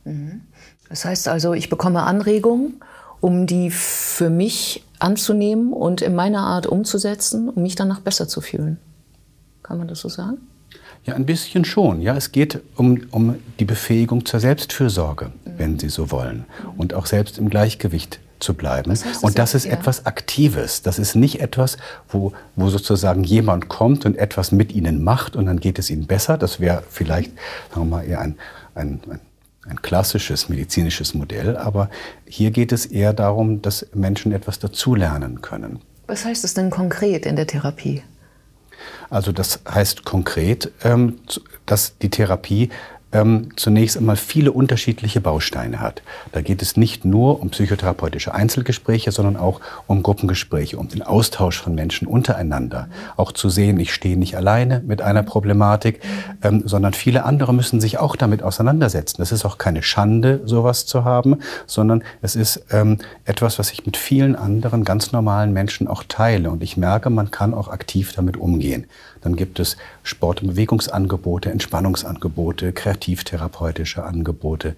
Mhm. 0.04 0.42
Das 0.88 1.04
heißt 1.04 1.28
also, 1.28 1.54
ich 1.54 1.70
bekomme 1.70 2.02
Anregungen, 2.02 2.80
um 3.20 3.46
die 3.46 3.70
für 3.70 4.30
mich 4.30 4.84
anzunehmen 5.04 5.72
und 5.72 6.00
in 6.00 6.14
meiner 6.14 6.40
Art 6.40 6.66
umzusetzen, 6.66 7.48
um 7.50 7.62
mich 7.62 7.76
danach 7.76 8.00
besser 8.00 8.26
zu 8.26 8.40
fühlen. 8.40 8.78
Kann 9.62 9.78
man 9.78 9.86
das 9.86 10.00
so 10.00 10.08
sagen? 10.08 10.38
Ja, 11.04 11.14
ein 11.14 11.26
bisschen 11.26 11.64
schon. 11.64 12.00
Ja, 12.00 12.16
es 12.16 12.32
geht 12.32 12.60
um, 12.76 13.02
um 13.10 13.36
die 13.60 13.66
Befähigung 13.66 14.24
zur 14.24 14.40
Selbstfürsorge, 14.40 15.26
mhm. 15.26 15.50
wenn 15.58 15.78
Sie 15.78 15.90
so 15.90 16.10
wollen, 16.10 16.46
und 16.76 16.94
auch 16.94 17.06
selbst 17.06 17.38
im 17.38 17.50
Gleichgewicht 17.50 18.20
zu 18.40 18.54
bleiben. 18.54 18.90
Das 18.90 19.04
heißt, 19.04 19.16
das 19.16 19.22
und 19.22 19.38
das 19.38 19.54
ist 19.54 19.66
ja. 19.66 19.72
etwas 19.72 20.06
Aktives. 20.06 20.82
Das 20.82 20.98
ist 20.98 21.14
nicht 21.14 21.40
etwas, 21.40 21.76
wo, 22.08 22.32
wo 22.56 22.68
sozusagen 22.68 23.24
jemand 23.24 23.68
kommt 23.68 24.06
und 24.06 24.16
etwas 24.16 24.52
mit 24.52 24.72
Ihnen 24.72 25.04
macht 25.04 25.36
und 25.36 25.46
dann 25.46 25.60
geht 25.60 25.78
es 25.78 25.90
Ihnen 25.90 26.06
besser. 26.06 26.38
Das 26.38 26.60
wäre 26.60 26.82
vielleicht, 26.88 27.32
sagen 27.70 27.90
wir 27.90 27.96
mal, 27.96 28.04
eher 28.04 28.20
ein, 28.20 28.36
ein, 28.74 29.00
ein 29.10 29.20
ein 29.68 29.80
klassisches 29.82 30.48
medizinisches 30.48 31.14
Modell, 31.14 31.56
aber 31.56 31.90
hier 32.26 32.50
geht 32.50 32.72
es 32.72 32.86
eher 32.86 33.12
darum, 33.12 33.62
dass 33.62 33.86
Menschen 33.94 34.32
etwas 34.32 34.58
dazulernen 34.58 35.40
können. 35.40 35.80
Was 36.06 36.24
heißt 36.24 36.44
es 36.44 36.54
denn 36.54 36.70
konkret 36.70 37.24
in 37.24 37.36
der 37.36 37.46
Therapie? 37.46 38.02
Also 39.10 39.32
das 39.32 39.60
heißt 39.68 40.04
konkret, 40.04 40.70
ähm, 40.82 41.20
dass 41.66 41.96
die 41.98 42.10
Therapie 42.10 42.70
ähm, 43.14 43.48
zunächst 43.56 43.96
einmal 43.96 44.16
viele 44.16 44.52
unterschiedliche 44.52 45.20
Bausteine 45.20 45.80
hat. 45.80 46.02
Da 46.32 46.42
geht 46.42 46.60
es 46.60 46.76
nicht 46.76 47.04
nur 47.04 47.40
um 47.40 47.50
psychotherapeutische 47.50 48.34
Einzelgespräche, 48.34 49.12
sondern 49.12 49.36
auch 49.36 49.60
um 49.86 50.02
Gruppengespräche, 50.02 50.76
um 50.76 50.88
den 50.88 51.02
Austausch 51.02 51.60
von 51.60 51.74
Menschen 51.74 52.06
untereinander. 52.06 52.88
Auch 53.16 53.32
zu 53.32 53.48
sehen, 53.48 53.78
ich 53.80 53.94
stehe 53.94 54.18
nicht 54.18 54.36
alleine 54.36 54.82
mit 54.84 55.00
einer 55.00 55.22
Problematik, 55.22 56.00
ähm, 56.42 56.64
sondern 56.66 56.92
viele 56.92 57.24
andere 57.24 57.54
müssen 57.54 57.80
sich 57.80 57.98
auch 57.98 58.16
damit 58.16 58.42
auseinandersetzen. 58.42 59.22
Es 59.22 59.32
ist 59.32 59.44
auch 59.44 59.56
keine 59.56 59.82
Schande, 59.82 60.42
sowas 60.44 60.84
zu 60.84 61.04
haben, 61.04 61.38
sondern 61.66 62.02
es 62.20 62.34
ist 62.34 62.66
ähm, 62.70 62.98
etwas, 63.24 63.58
was 63.58 63.70
ich 63.70 63.86
mit 63.86 63.96
vielen 63.96 64.34
anderen 64.34 64.84
ganz 64.84 65.12
normalen 65.12 65.52
Menschen 65.52 65.86
auch 65.86 66.02
teile. 66.08 66.50
Und 66.50 66.62
ich 66.62 66.76
merke, 66.76 67.10
man 67.10 67.30
kann 67.30 67.54
auch 67.54 67.68
aktiv 67.68 68.12
damit 68.14 68.36
umgehen. 68.36 68.86
Dann 69.24 69.34
gibt 69.36 69.58
es 69.58 69.76
Sport- 70.02 70.42
und 70.42 70.48
Bewegungsangebote, 70.48 71.50
Entspannungsangebote, 71.50 72.72
kreativtherapeutische 72.72 74.04
Angebote, 74.04 74.76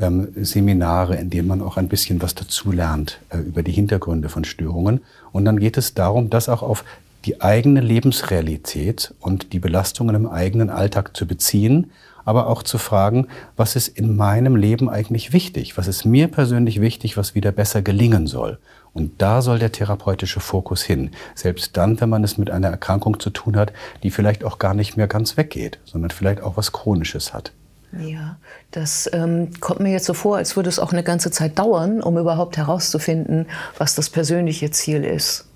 ähm, 0.00 0.28
Seminare, 0.36 1.16
in 1.16 1.30
denen 1.30 1.48
man 1.48 1.60
auch 1.60 1.76
ein 1.76 1.88
bisschen 1.88 2.22
was 2.22 2.34
dazu 2.34 2.70
lernt 2.72 3.20
äh, 3.30 3.38
über 3.38 3.62
die 3.62 3.72
Hintergründe 3.72 4.28
von 4.28 4.44
Störungen. 4.44 5.00
Und 5.32 5.44
dann 5.44 5.58
geht 5.58 5.76
es 5.76 5.94
darum, 5.94 6.30
das 6.30 6.48
auch 6.48 6.62
auf 6.62 6.84
die 7.24 7.40
eigene 7.40 7.80
Lebensrealität 7.80 9.12
und 9.20 9.52
die 9.52 9.58
Belastungen 9.58 10.14
im 10.14 10.28
eigenen 10.28 10.70
Alltag 10.70 11.16
zu 11.16 11.26
beziehen, 11.26 11.90
aber 12.24 12.46
auch 12.46 12.62
zu 12.62 12.78
fragen, 12.78 13.26
was 13.56 13.74
ist 13.74 13.88
in 13.88 14.16
meinem 14.16 14.54
Leben 14.54 14.88
eigentlich 14.88 15.32
wichtig? 15.32 15.76
Was 15.76 15.88
ist 15.88 16.04
mir 16.04 16.28
persönlich 16.28 16.80
wichtig, 16.80 17.16
was 17.16 17.34
wieder 17.34 17.52
besser 17.52 17.82
gelingen 17.82 18.26
soll? 18.26 18.58
Und 18.92 19.20
da 19.22 19.42
soll 19.42 19.58
der 19.58 19.72
therapeutische 19.72 20.40
Fokus 20.40 20.82
hin. 20.82 21.10
Selbst 21.34 21.76
dann, 21.76 22.00
wenn 22.00 22.08
man 22.08 22.24
es 22.24 22.38
mit 22.38 22.50
einer 22.50 22.68
Erkrankung 22.68 23.20
zu 23.20 23.30
tun 23.30 23.56
hat, 23.56 23.72
die 24.02 24.10
vielleicht 24.10 24.44
auch 24.44 24.58
gar 24.58 24.74
nicht 24.74 24.96
mehr 24.96 25.06
ganz 25.06 25.36
weggeht, 25.36 25.78
sondern 25.84 26.10
vielleicht 26.10 26.42
auch 26.42 26.56
was 26.56 26.72
Chronisches 26.72 27.32
hat. 27.32 27.52
Ja, 27.92 28.36
das 28.70 29.08
ähm, 29.12 29.50
kommt 29.60 29.80
mir 29.80 29.92
jetzt 29.92 30.04
so 30.04 30.14
vor, 30.14 30.36
als 30.36 30.56
würde 30.56 30.68
es 30.68 30.78
auch 30.78 30.92
eine 30.92 31.02
ganze 31.02 31.30
Zeit 31.30 31.58
dauern, 31.58 32.02
um 32.02 32.18
überhaupt 32.18 32.56
herauszufinden, 32.56 33.46
was 33.78 33.94
das 33.94 34.10
persönliche 34.10 34.70
Ziel 34.70 35.04
ist. 35.04 35.46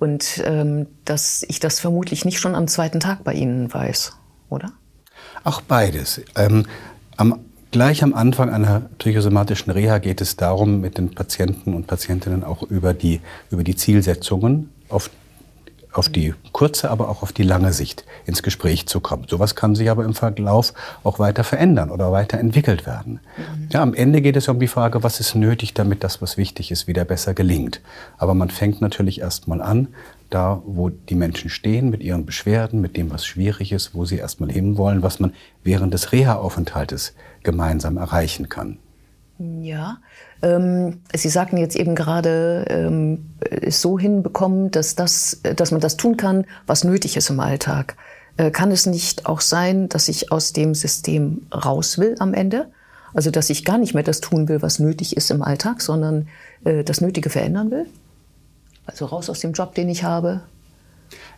Und 0.00 0.42
ähm, 0.44 0.88
dass 1.04 1.44
ich 1.48 1.60
das 1.60 1.78
vermutlich 1.78 2.24
nicht 2.24 2.40
schon 2.40 2.56
am 2.56 2.66
zweiten 2.66 2.98
Tag 2.98 3.22
bei 3.22 3.34
Ihnen 3.34 3.72
weiß, 3.72 4.16
oder? 4.50 4.72
Auch 5.44 5.60
beides. 5.60 6.20
Ähm, 6.34 6.66
am 7.16 7.44
Gleich 7.72 8.02
am 8.02 8.12
Anfang 8.12 8.50
einer 8.50 8.82
psychosomatischen 8.98 9.72
Reha 9.72 9.96
geht 9.96 10.20
es 10.20 10.36
darum, 10.36 10.82
mit 10.82 10.98
den 10.98 11.14
Patienten 11.14 11.72
und 11.72 11.86
Patientinnen 11.86 12.44
auch 12.44 12.62
über 12.62 12.92
die, 12.92 13.22
über 13.50 13.64
die 13.64 13.74
Zielsetzungen 13.74 14.68
auf, 14.90 15.08
auf 15.92 16.08
die 16.08 16.34
kurze, 16.52 16.90
aber 16.90 17.08
auch 17.08 17.22
auf 17.22 17.32
die 17.32 17.42
lange 17.42 17.72
Sicht 17.72 18.04
ins 18.24 18.42
Gespräch 18.42 18.86
zu 18.86 19.00
kommen. 19.00 19.26
Sowas 19.28 19.54
kann 19.54 19.74
sich 19.74 19.90
aber 19.90 20.04
im 20.04 20.14
Verlauf 20.14 20.72
auch 21.04 21.18
weiter 21.18 21.44
verändern 21.44 21.90
oder 21.90 22.12
weiterentwickelt 22.12 22.86
werden. 22.86 23.20
Mhm. 23.36 23.68
Ja, 23.70 23.82
am 23.82 23.94
Ende 23.94 24.22
geht 24.22 24.36
es 24.36 24.48
um 24.48 24.58
die 24.58 24.68
Frage, 24.68 25.02
was 25.02 25.20
ist 25.20 25.34
nötig, 25.34 25.74
damit 25.74 26.02
das, 26.04 26.22
was 26.22 26.36
wichtig 26.36 26.70
ist, 26.70 26.86
wieder 26.86 27.04
besser 27.04 27.34
gelingt. 27.34 27.80
Aber 28.18 28.34
man 28.34 28.50
fängt 28.50 28.80
natürlich 28.80 29.20
erst 29.20 29.48
mal 29.48 29.60
an, 29.60 29.88
da, 30.30 30.62
wo 30.64 30.88
die 30.88 31.14
Menschen 31.14 31.50
stehen 31.50 31.90
mit 31.90 32.02
ihren 32.02 32.24
Beschwerden, 32.24 32.80
mit 32.80 32.96
dem, 32.96 33.10
was 33.10 33.26
schwierig 33.26 33.72
ist, 33.72 33.94
wo 33.94 34.04
sie 34.04 34.16
erstmal 34.16 34.50
hinwollen, 34.50 35.02
was 35.02 35.20
man 35.20 35.34
während 35.62 35.92
des 35.92 36.12
Reha-Aufenthaltes 36.12 37.14
gemeinsam 37.42 37.98
erreichen 37.98 38.48
kann. 38.48 38.78
Ja, 39.42 39.98
ähm, 40.40 41.00
Sie 41.14 41.28
sagten 41.28 41.56
jetzt 41.56 41.74
eben 41.74 41.94
gerade, 41.94 42.64
ähm, 42.68 43.30
es 43.40 43.80
so 43.80 43.98
hinbekommen, 43.98 44.70
dass, 44.70 44.94
das, 44.94 45.40
dass 45.56 45.72
man 45.72 45.80
das 45.80 45.96
tun 45.96 46.16
kann, 46.16 46.44
was 46.66 46.84
nötig 46.84 47.16
ist 47.16 47.30
im 47.30 47.40
Alltag. 47.40 47.96
Äh, 48.36 48.50
kann 48.50 48.70
es 48.70 48.86
nicht 48.86 49.26
auch 49.26 49.40
sein, 49.40 49.88
dass 49.88 50.08
ich 50.08 50.30
aus 50.30 50.52
dem 50.52 50.74
System 50.74 51.46
raus 51.52 51.98
will 51.98 52.14
am 52.18 52.34
Ende? 52.34 52.70
Also 53.14 53.30
dass 53.30 53.50
ich 53.50 53.64
gar 53.64 53.78
nicht 53.78 53.94
mehr 53.94 54.04
das 54.04 54.20
tun 54.20 54.48
will, 54.48 54.62
was 54.62 54.78
nötig 54.78 55.16
ist 55.16 55.30
im 55.30 55.42
Alltag, 55.42 55.80
sondern 55.80 56.28
äh, 56.64 56.84
das 56.84 57.00
Nötige 57.00 57.28
verändern 57.28 57.70
will? 57.70 57.86
Also 58.86 59.06
raus 59.06 59.28
aus 59.28 59.40
dem 59.40 59.52
Job, 59.52 59.74
den 59.74 59.88
ich 59.88 60.04
habe? 60.04 60.42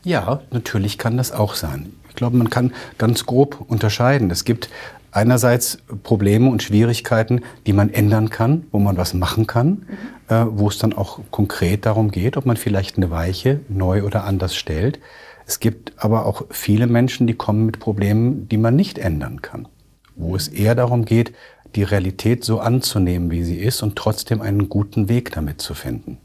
Ja, 0.02 0.40
natürlich 0.50 0.98
kann 0.98 1.16
das 1.16 1.32
auch 1.32 1.54
sein. 1.54 1.92
Ich 2.10 2.14
glaube, 2.14 2.36
man 2.36 2.50
kann 2.50 2.72
ganz 2.98 3.26
grob 3.26 3.64
unterscheiden. 3.66 4.30
Es 4.30 4.44
gibt 4.44 4.68
einerseits 5.14 5.78
Probleme 6.02 6.50
und 6.50 6.62
Schwierigkeiten, 6.62 7.42
die 7.66 7.72
man 7.72 7.90
ändern 7.90 8.30
kann, 8.30 8.66
wo 8.72 8.78
man 8.78 8.96
was 8.96 9.14
machen 9.14 9.46
kann, 9.46 9.68
mhm. 9.68 9.86
äh, 10.28 10.46
wo 10.50 10.68
es 10.68 10.78
dann 10.78 10.92
auch 10.92 11.20
konkret 11.30 11.86
darum 11.86 12.10
geht, 12.10 12.36
ob 12.36 12.46
man 12.46 12.56
vielleicht 12.56 12.96
eine 12.96 13.10
Weiche 13.10 13.60
neu 13.68 14.02
oder 14.04 14.24
anders 14.24 14.54
stellt. 14.56 14.98
Es 15.46 15.60
gibt 15.60 15.92
aber 15.96 16.26
auch 16.26 16.44
viele 16.50 16.86
Menschen, 16.86 17.26
die 17.26 17.34
kommen 17.34 17.66
mit 17.66 17.78
Problemen, 17.78 18.48
die 18.48 18.56
man 18.56 18.76
nicht 18.76 18.98
ändern 18.98 19.42
kann. 19.42 19.68
wo 20.16 20.36
es 20.36 20.46
eher 20.46 20.76
darum 20.76 21.04
geht, 21.04 21.32
die 21.74 21.82
Realität 21.82 22.44
so 22.44 22.60
anzunehmen, 22.60 23.32
wie 23.32 23.42
sie 23.42 23.58
ist 23.58 23.82
und 23.82 23.96
trotzdem 23.96 24.40
einen 24.40 24.68
guten 24.68 25.08
Weg 25.08 25.32
damit 25.32 25.60
zu 25.60 25.74
finden. 25.74 26.18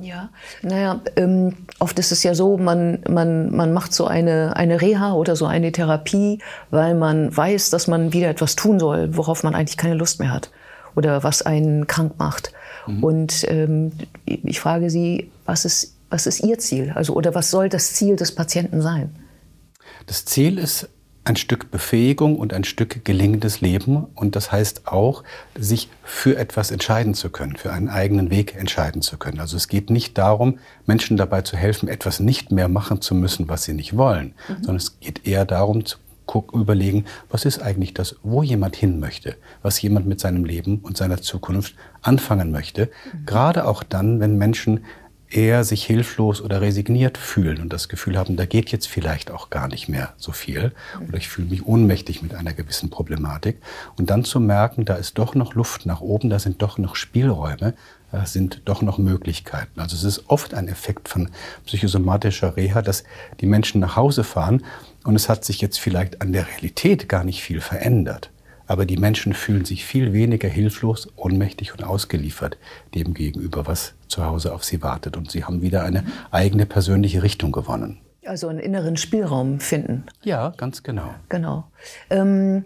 Ja, 0.00 0.30
naja, 0.62 1.00
ähm, 1.16 1.56
oft 1.78 1.98
ist 1.98 2.12
es 2.12 2.22
ja 2.22 2.34
so, 2.34 2.56
man, 2.56 3.00
man, 3.08 3.54
man 3.54 3.72
macht 3.72 3.92
so 3.92 4.06
eine, 4.06 4.56
eine 4.56 4.80
Reha 4.80 5.12
oder 5.14 5.36
so 5.36 5.46
eine 5.46 5.72
Therapie, 5.72 6.40
weil 6.70 6.94
man 6.94 7.36
weiß, 7.36 7.70
dass 7.70 7.88
man 7.88 8.12
wieder 8.12 8.28
etwas 8.28 8.56
tun 8.56 8.78
soll, 8.78 9.16
worauf 9.16 9.42
man 9.42 9.54
eigentlich 9.54 9.76
keine 9.76 9.94
Lust 9.94 10.20
mehr 10.20 10.32
hat 10.32 10.50
oder 10.94 11.22
was 11.22 11.42
einen 11.42 11.86
krank 11.86 12.14
macht. 12.18 12.52
Mhm. 12.86 13.04
Und 13.04 13.46
ähm, 13.48 13.92
ich 14.24 14.60
frage 14.60 14.90
Sie, 14.90 15.30
was 15.44 15.64
ist, 15.64 15.96
was 16.10 16.26
ist 16.26 16.40
Ihr 16.40 16.58
Ziel? 16.58 16.92
Also, 16.94 17.14
oder 17.14 17.34
was 17.34 17.50
soll 17.50 17.68
das 17.68 17.94
Ziel 17.94 18.16
des 18.16 18.34
Patienten 18.34 18.80
sein? 18.80 19.14
Das 20.06 20.24
Ziel 20.24 20.58
ist 20.58 20.88
ein 21.26 21.34
Stück 21.36 21.72
Befähigung 21.72 22.36
und 22.36 22.54
ein 22.54 22.62
Stück 22.62 23.04
gelingendes 23.04 23.60
Leben. 23.60 24.06
Und 24.14 24.36
das 24.36 24.52
heißt 24.52 24.86
auch, 24.86 25.24
sich 25.58 25.88
für 26.04 26.36
etwas 26.36 26.70
entscheiden 26.70 27.14
zu 27.14 27.30
können, 27.30 27.56
für 27.56 27.72
einen 27.72 27.88
eigenen 27.88 28.30
Weg 28.30 28.54
entscheiden 28.54 29.02
zu 29.02 29.18
können. 29.18 29.40
Also 29.40 29.56
es 29.56 29.66
geht 29.66 29.90
nicht 29.90 30.16
darum, 30.18 30.60
Menschen 30.86 31.16
dabei 31.16 31.42
zu 31.42 31.56
helfen, 31.56 31.88
etwas 31.88 32.20
nicht 32.20 32.52
mehr 32.52 32.68
machen 32.68 33.00
zu 33.00 33.16
müssen, 33.16 33.48
was 33.48 33.64
sie 33.64 33.74
nicht 33.74 33.96
wollen, 33.96 34.34
mhm. 34.48 34.54
sondern 34.54 34.76
es 34.76 35.00
geht 35.00 35.26
eher 35.26 35.44
darum 35.44 35.84
zu 35.84 35.98
überlegen, 36.52 37.06
was 37.30 37.44
ist 37.44 37.60
eigentlich 37.60 37.94
das, 37.94 38.16
wo 38.22 38.42
jemand 38.42 38.76
hin 38.76 39.00
möchte, 39.00 39.36
was 39.62 39.80
jemand 39.80 40.06
mit 40.06 40.20
seinem 40.20 40.44
Leben 40.44 40.78
und 40.78 40.96
seiner 40.96 41.22
Zukunft 41.22 41.74
anfangen 42.02 42.50
möchte. 42.52 42.86
Mhm. 42.86 43.26
Gerade 43.26 43.66
auch 43.66 43.82
dann, 43.82 44.20
wenn 44.20 44.36
Menschen 44.36 44.84
eher 45.30 45.64
sich 45.64 45.84
hilflos 45.84 46.40
oder 46.40 46.60
resigniert 46.60 47.18
fühlen 47.18 47.60
und 47.60 47.72
das 47.72 47.88
Gefühl 47.88 48.16
haben, 48.16 48.36
da 48.36 48.46
geht 48.46 48.70
jetzt 48.70 48.86
vielleicht 48.86 49.30
auch 49.30 49.50
gar 49.50 49.68
nicht 49.68 49.88
mehr 49.88 50.12
so 50.16 50.32
viel 50.32 50.72
oder 51.08 51.18
ich 51.18 51.28
fühle 51.28 51.48
mich 51.48 51.66
ohnmächtig 51.66 52.22
mit 52.22 52.34
einer 52.34 52.52
gewissen 52.52 52.90
Problematik 52.90 53.60
und 53.96 54.10
dann 54.10 54.24
zu 54.24 54.40
merken, 54.40 54.84
da 54.84 54.94
ist 54.94 55.18
doch 55.18 55.34
noch 55.34 55.54
Luft 55.54 55.86
nach 55.86 56.00
oben, 56.00 56.30
da 56.30 56.38
sind 56.38 56.62
doch 56.62 56.78
noch 56.78 56.94
Spielräume, 56.96 57.74
da 58.12 58.24
sind 58.24 58.62
doch 58.66 58.82
noch 58.82 58.98
Möglichkeiten. 58.98 59.80
Also 59.80 59.96
es 59.96 60.04
ist 60.04 60.24
oft 60.28 60.54
ein 60.54 60.68
Effekt 60.68 61.08
von 61.08 61.30
psychosomatischer 61.66 62.56
Reha, 62.56 62.80
dass 62.80 63.04
die 63.40 63.46
Menschen 63.46 63.80
nach 63.80 63.96
Hause 63.96 64.22
fahren 64.22 64.62
und 65.04 65.16
es 65.16 65.28
hat 65.28 65.44
sich 65.44 65.60
jetzt 65.60 65.78
vielleicht 65.78 66.22
an 66.22 66.32
der 66.32 66.46
Realität 66.48 67.08
gar 67.08 67.24
nicht 67.24 67.42
viel 67.42 67.60
verändert. 67.60 68.30
Aber 68.66 68.86
die 68.86 68.96
Menschen 68.96 69.32
fühlen 69.32 69.64
sich 69.64 69.84
viel 69.84 70.12
weniger 70.12 70.48
hilflos, 70.48 71.08
ohnmächtig 71.16 71.72
und 71.72 71.84
ausgeliefert 71.84 72.58
dem 72.94 73.14
gegenüber, 73.14 73.66
was 73.66 73.94
zu 74.08 74.24
Hause 74.24 74.54
auf 74.54 74.64
sie 74.64 74.82
wartet. 74.82 75.16
Und 75.16 75.30
sie 75.30 75.44
haben 75.44 75.62
wieder 75.62 75.84
eine 75.84 76.04
eigene 76.30 76.66
persönliche 76.66 77.22
Richtung 77.22 77.52
gewonnen. 77.52 77.98
Also 78.24 78.48
einen 78.48 78.58
inneren 78.58 78.96
Spielraum 78.96 79.60
finden. 79.60 80.04
Ja, 80.22 80.52
ganz 80.56 80.82
genau. 80.82 81.14
Genau. 81.28 81.64
Ähm, 82.10 82.64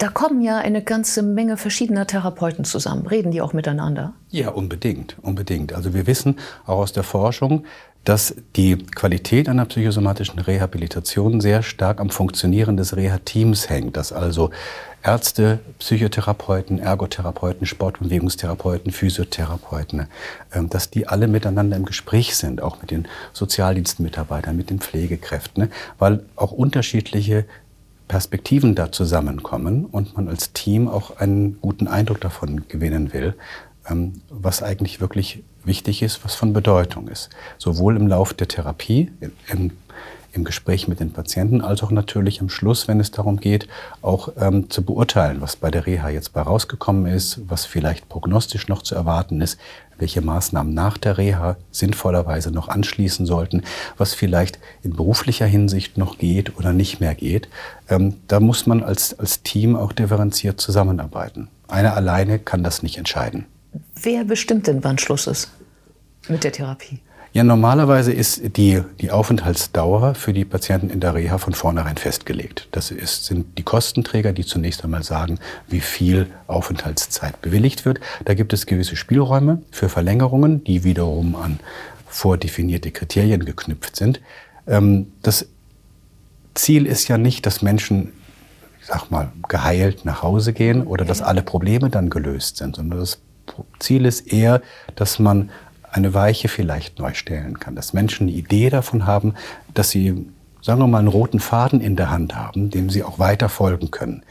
da 0.00 0.08
kommen 0.08 0.40
ja 0.40 0.56
eine 0.56 0.82
ganze 0.82 1.22
Menge 1.22 1.58
verschiedener 1.58 2.06
Therapeuten 2.06 2.64
zusammen. 2.64 3.06
Reden 3.06 3.32
die 3.32 3.42
auch 3.42 3.52
miteinander? 3.52 4.14
Ja, 4.30 4.48
unbedingt, 4.48 5.16
unbedingt. 5.20 5.74
Also 5.74 5.92
wir 5.92 6.06
wissen 6.06 6.38
auch 6.64 6.78
aus 6.78 6.92
der 6.92 7.02
Forschung, 7.02 7.64
dass 8.04 8.34
die 8.56 8.78
Qualität 8.78 9.48
einer 9.48 9.66
psychosomatischen 9.66 10.38
Rehabilitation 10.38 11.40
sehr 11.40 11.62
stark 11.62 12.00
am 12.00 12.10
Funktionieren 12.10 12.76
des 12.76 12.96
Reha-Teams 12.96 13.68
hängt, 13.68 13.96
dass 13.96 14.12
also 14.12 14.50
Ärzte, 15.02 15.60
Psychotherapeuten, 15.78 16.78
Ergotherapeuten, 16.78 17.66
Sportbewegungstherapeuten, 17.66 18.92
Physiotherapeuten, 18.92 20.06
ähm, 20.52 20.68
dass 20.68 20.90
die 20.90 21.08
alle 21.08 21.26
miteinander 21.26 21.76
im 21.76 21.86
Gespräch 21.86 22.36
sind, 22.36 22.62
auch 22.62 22.80
mit 22.82 22.90
den 22.90 23.08
Sozialdienstmitarbeitern, 23.32 24.56
mit 24.56 24.70
den 24.70 24.80
Pflegekräften, 24.80 25.64
ne? 25.64 25.70
weil 25.98 26.24
auch 26.36 26.52
unterschiedliche 26.52 27.46
Perspektiven 28.08 28.74
da 28.74 28.90
zusammenkommen 28.90 29.86
und 29.86 30.16
man 30.16 30.28
als 30.28 30.52
Team 30.52 30.88
auch 30.88 31.18
einen 31.18 31.60
guten 31.60 31.86
Eindruck 31.86 32.20
davon 32.20 32.66
gewinnen 32.68 33.12
will, 33.12 33.34
was 34.28 34.62
eigentlich 34.62 35.00
wirklich 35.00 35.42
wichtig 35.64 36.02
ist, 36.02 36.24
was 36.24 36.34
von 36.34 36.52
Bedeutung 36.52 37.08
ist. 37.08 37.30
Sowohl 37.58 37.96
im 37.96 38.06
Lauf 38.06 38.34
der 38.34 38.48
Therapie, 38.48 39.10
im 39.48 39.72
im 40.32 40.44
Gespräch 40.44 40.86
mit 40.86 41.00
den 41.00 41.12
Patienten, 41.12 41.60
als 41.60 41.82
auch 41.82 41.90
natürlich 41.90 42.40
am 42.40 42.48
Schluss, 42.48 42.88
wenn 42.88 43.00
es 43.00 43.10
darum 43.10 43.38
geht, 43.38 43.66
auch 44.00 44.30
ähm, 44.38 44.70
zu 44.70 44.84
beurteilen, 44.84 45.40
was 45.40 45.56
bei 45.56 45.70
der 45.70 45.86
Reha 45.86 46.08
jetzt 46.08 46.32
bei 46.32 46.42
rausgekommen 46.42 47.06
ist, 47.06 47.40
was 47.48 47.64
vielleicht 47.64 48.08
prognostisch 48.08 48.68
noch 48.68 48.82
zu 48.82 48.94
erwarten 48.94 49.40
ist, 49.40 49.58
welche 49.98 50.20
Maßnahmen 50.20 50.72
nach 50.72 50.98
der 50.98 51.18
Reha 51.18 51.56
sinnvollerweise 51.72 52.50
noch 52.52 52.68
anschließen 52.68 53.26
sollten, 53.26 53.62
was 53.98 54.14
vielleicht 54.14 54.58
in 54.82 54.94
beruflicher 54.94 55.46
Hinsicht 55.46 55.98
noch 55.98 56.18
geht 56.18 56.56
oder 56.56 56.72
nicht 56.72 57.00
mehr 57.00 57.14
geht. 57.14 57.48
Ähm, 57.88 58.14
da 58.28 58.40
muss 58.40 58.66
man 58.66 58.82
als, 58.82 59.18
als 59.18 59.42
Team 59.42 59.76
auch 59.76 59.92
differenziert 59.92 60.60
zusammenarbeiten. 60.60 61.48
Einer 61.68 61.94
alleine 61.94 62.38
kann 62.38 62.62
das 62.62 62.82
nicht 62.82 62.98
entscheiden. 62.98 63.46
Wer 64.02 64.24
bestimmt 64.24 64.66
denn, 64.66 64.82
wann 64.84 64.98
Schluss 64.98 65.26
ist 65.26 65.50
mit 66.28 66.44
der 66.44 66.52
Therapie? 66.52 67.00
Ja, 67.32 67.44
normalerweise 67.44 68.12
ist 68.12 68.56
die, 68.56 68.82
die 69.00 69.12
Aufenthaltsdauer 69.12 70.16
für 70.16 70.32
die 70.32 70.44
Patienten 70.44 70.90
in 70.90 70.98
der 70.98 71.14
Reha 71.14 71.38
von 71.38 71.52
vornherein 71.52 71.96
festgelegt. 71.96 72.66
Das 72.72 72.90
ist, 72.90 73.26
sind 73.26 73.56
die 73.56 73.62
Kostenträger, 73.62 74.32
die 74.32 74.44
zunächst 74.44 74.82
einmal 74.82 75.04
sagen, 75.04 75.38
wie 75.68 75.80
viel 75.80 76.26
Aufenthaltszeit 76.48 77.40
bewilligt 77.40 77.84
wird. 77.84 78.00
Da 78.24 78.34
gibt 78.34 78.52
es 78.52 78.66
gewisse 78.66 78.96
Spielräume 78.96 79.62
für 79.70 79.88
Verlängerungen, 79.88 80.64
die 80.64 80.82
wiederum 80.82 81.36
an 81.36 81.60
vordefinierte 82.08 82.90
Kriterien 82.90 83.44
geknüpft 83.44 83.94
sind. 83.94 84.20
Ähm, 84.66 85.12
das 85.22 85.46
Ziel 86.54 86.84
ist 86.84 87.06
ja 87.06 87.16
nicht, 87.16 87.46
dass 87.46 87.62
Menschen 87.62 88.12
ich 88.80 88.86
sag 88.86 89.10
mal, 89.10 89.30
geheilt 89.48 90.04
nach 90.04 90.22
Hause 90.22 90.52
gehen 90.52 90.86
oder 90.86 91.04
dass 91.04 91.22
alle 91.22 91.42
Probleme 91.42 91.90
dann 91.90 92.10
gelöst 92.10 92.56
sind, 92.56 92.76
sondern 92.76 92.98
das 92.98 93.18
Ziel 93.78 94.06
ist 94.06 94.32
eher, 94.32 94.62
dass 94.96 95.18
man 95.18 95.50
eine 95.90 96.14
Weiche 96.14 96.48
vielleicht 96.48 96.98
neu 96.98 97.14
stellen 97.14 97.58
kann. 97.58 97.74
Dass 97.74 97.92
Menschen 97.92 98.28
eine 98.28 98.36
Idee 98.36 98.70
davon 98.70 99.06
haben, 99.06 99.34
dass 99.74 99.90
sie, 99.90 100.26
sagen 100.62 100.80
wir 100.80 100.86
mal, 100.86 100.98
einen 100.98 101.08
roten 101.08 101.40
Faden 101.40 101.80
in 101.80 101.96
der 101.96 102.10
Hand 102.10 102.34
haben, 102.36 102.70
dem 102.70 102.90
sie 102.90 103.02
auch 103.02 103.18
weiter 103.18 103.48
folgen 103.48 103.90
können. 103.90 104.22